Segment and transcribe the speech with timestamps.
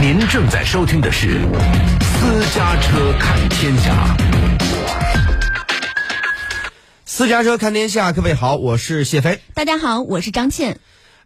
[0.00, 1.40] 您正在收听的是
[2.04, 4.16] 《私家车看天下》。
[7.04, 9.40] 私家车看天下，各位好，我是谢飞。
[9.54, 10.78] 大家好，我是张倩。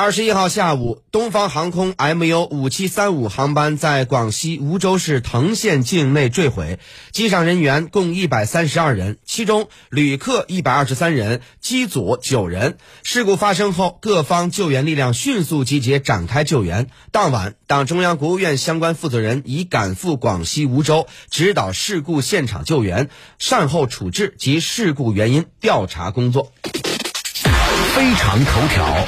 [0.00, 6.78] 二十一号下午，东方航空 MU 五七三五航班在广西梧州市藤县境内坠毁，
[7.10, 12.78] 机上人员共一百三十二人，其中旅客一百二十三人，机组九人。
[13.02, 16.86] 事故发生后，各方救援力量迅速集结展开救援。
[17.10, 26.52] 当晚，党中央、国务院相关负责人已赶赴广西梧州，指导事故现场救援、善后处置及事故原因调查工作。
[27.96, 29.04] 非常头条。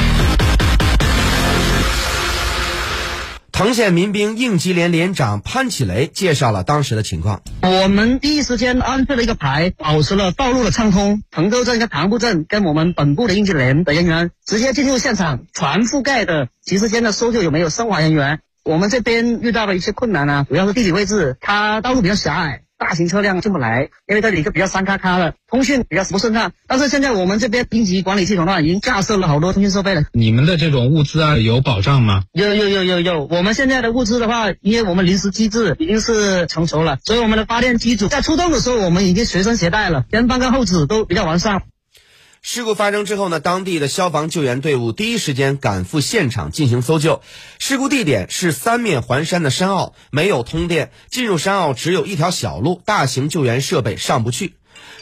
[3.61, 7.43] 藤县民兵应急连连长潘启雷介绍了当时的情况。
[7.61, 11.23] 我们第一时间安置了一个排，保持了道路的畅通。
[11.31, 18.41] 藤州镇跟塘埠镇跟我们本部的应急连的人员直接进入现场，全覆盖的及时间的搜救有没有生还人员。
[18.65, 22.63] 我们这边遇到了一些困难呢，主要是地理位置，它道路比较狭隘。
[22.81, 26.53] 大型车辆进不来，因为这里就比较山咔咔的，通讯比较不顺畅。
[26.67, 30.05] 但是现在我们这边应急管理系统的话，已经架设了好多通讯设备了。
[30.13, 32.25] 你们的这种物资啊，有保障吗？
[32.33, 33.27] 有有有有有。
[33.27, 41.63] 我们现在的物资的话，因为我们临时机制已经是成熟了，所以我们的发电机组在出动的时候，我们已经随身携带了，前方跟后指都比较完善。
[42.43, 47.21] 事故发生之后呢，当地的消防救援队伍第一时间赶赴现场进行搜救。
[47.59, 54.55] 事故地点是三面环山的山坳，没有通电，进入山坳只有一条小路，大型救援设备上不去。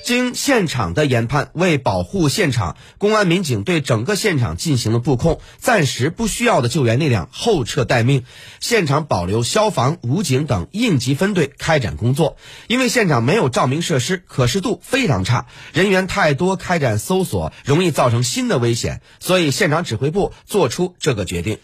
[0.04, 8.24] 经现场的研判，为保护现场，公安民警对整个现场进行了布控，暂时不需要的救援力量后撤待命，
[8.60, 12.36] 现场保留消防、武警等应急分队开展工作。
[12.68, 21.58] 因为现场没有照明设施，可视度非常差，人员太多，开展搜索容易造成新的危险，所以现场指挥部做出这个决定。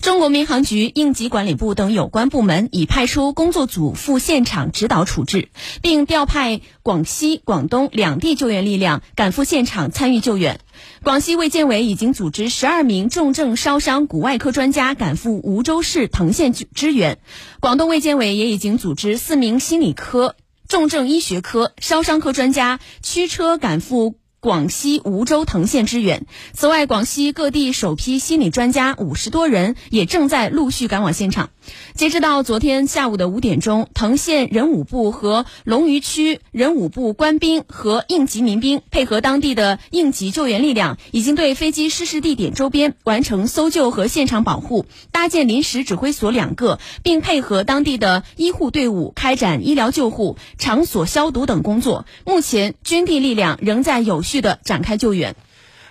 [0.00, 5.48] 中国民航局、应急管理部等有关部门已派出工作组赴现场指导处置，
[5.82, 10.60] 并调派广西、广东两地救援力量赶赴现场参与救援。
[11.02, 17.18] 广西卫健委已经组织十二名重症烧伤骨外科专家赶赴梧州市藤县支援，
[17.60, 20.36] 广东卫健委也已经组织四名心理科、
[20.68, 24.16] 重症医学科、烧伤科专家驱车赶赴。
[24.46, 26.24] 广西梧州藤县支援。
[26.52, 31.50] 此外，广西各地首批心理专家五十多人也正在陆续赶往现场。
[31.94, 52.06] 截止到昨天下午的五点钟，藤县人武部和龙渝区人武部官兵和应急民兵配合当地的应急救援力量，已经对飞机失事地点周边完成搜救和现场保护，搭建临时指挥所两个，并配合当地的医护队伍开展医疗救护、场所消毒等工作。
[52.24, 54.35] 目前，军地力量仍在有序。
[54.40, 55.36] 的展开救援。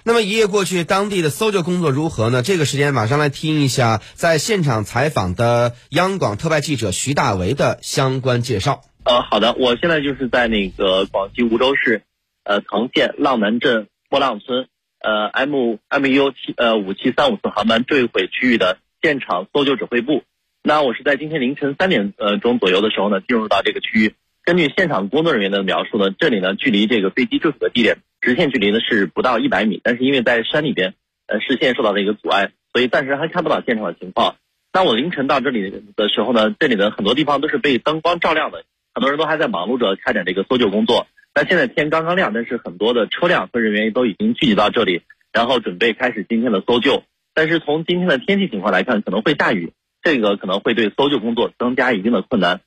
[0.08, 2.44] 那么一夜过去，当地的搜救工作如何呢？
[2.44, 8.84] 这个时间马上来听一下在现场采访的央广特派记者徐大为的相关介绍。
[9.04, 12.04] 呃，好的，我现在就是在那个广西梧州市，
[12.44, 14.68] 呃，藤县浪南镇波浪村，
[15.00, 20.22] 呃，M M U 七呃五七三五次航班坠毁区域的现场搜救指挥部。
[20.62, 24.14] 那我是在今天凌晨三点呃钟左右的时候呢，进入到这个区域。
[24.44, 27.98] 根据现场工作人员的描述呢，这里呢距离这个飞机坠毁的地点。
[28.26, 30.96] 直线距离呢是不到一百米，但是因为在山里边，
[31.28, 34.38] 呃，视线受到了一个阻碍，所以暂时还看不到现场的情况。
[34.74, 38.66] 那我凌晨到这里的时候呢，这里的很多地方都是被灯光照亮的，
[38.96, 41.06] 很多人都还在忙碌着开展这个搜救工作。
[41.36, 47.04] 那现在天刚刚亮，但是很多的车辆和人员都已经聚集到这里，然后准备开始今天的搜救。
[47.36, 49.72] 但是从今天的天气情况来看，可能会下雨，
[50.02, 52.62] 这个可能会对搜救工作增加一定的困难。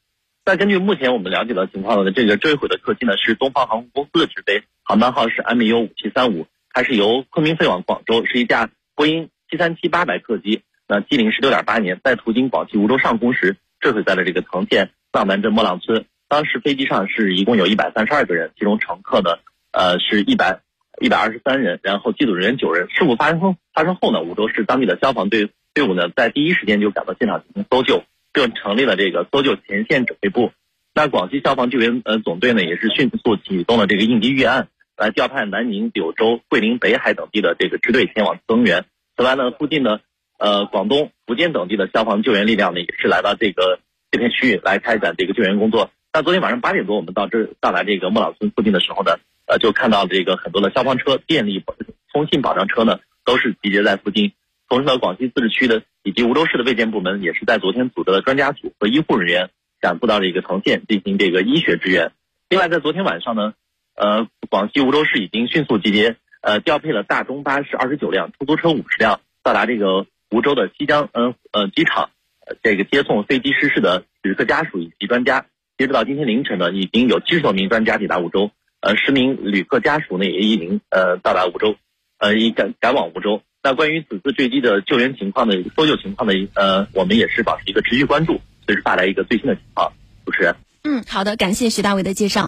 [0.48, 4.62] 那根据目前我们了解的情况呢，这个坠毁的客机呢是东方航空公司的直飞。
[4.82, 10.62] 航班号是 MU 五七三五，它是由昆明飞往广州，是一架波音七三七八百客机。
[10.88, 16.06] 那机龄是六点八年，在途经广西梧州上空时坠毁在了这个藤县藏南镇莫浪村。
[16.28, 19.40] 当时飞机上是一共有一百三十二个人，其中乘客呢，
[19.72, 20.60] 呃，是一百
[20.98, 22.88] 一百二十三人，然后机组人员九人。
[22.88, 28.02] 事故发生后发生后呢，梧州市当地的消防队队伍呢，在第一时间就赶到现场进行搜救，
[28.32, 30.52] 并成立了这个搜救前线指挥部。
[30.94, 34.68] 那广西消防救援呃总队呢，也是迅速启动了这个应急预案。
[35.00, 38.84] 来调派南宁、柳州、桂林、北海等地的这个支队前往增援。
[39.16, 40.00] 此外呢，附近的
[40.40, 43.78] 呃广东、福建等地的消防救援力量呢，也是来到这个
[44.10, 45.92] 这片区域来开展这个救援工作。
[46.12, 51.62] 那昨天晚上八点多，我们到这到来这个莫老村附近的时候呢，呃，就看到这个很多的消防车、电力、
[52.12, 54.32] 通信保障车呢，都是集结在附近。
[54.68, 62.12] 同时呢，广西自治区的以及梧州市的卫健部门也是在昨天组织了专家组和医护人员赶赴到了一个藤县进行这个医学支援。
[62.48, 63.52] 另外，在昨天晚上呢。
[64.00, 72.10] 呃，广西梧州市已经迅速集结，呃，调配了大中巴士二十九辆，出租车五十辆，到达这个梧州的西江，嗯呃机场，
[72.62, 75.46] 这个接送飞机失事的旅客家属以及专家。
[75.76, 81.74] 截止到今天凌晨呢，已经有七十多名专家抵达梧州，呃，十名旅客家属呢也已经呃到达梧州，
[82.18, 83.42] 呃，已赶赶往梧州。
[83.62, 89.92] 那关于此次坠机的救援情况的搜救情况的呃，我们也是保持一个持续关注，随时带来一个最新的情况。
[90.24, 92.46] 主持人，嗯，好的，感谢徐大伟的介绍。